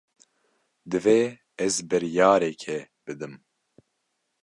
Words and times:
Divê 0.91 1.21
ez 1.65 1.75
biryarekê 1.89 2.79
bidim. 3.05 3.33